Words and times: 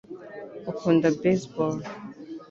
ukunda 0.71 1.07
baseball 1.21 1.75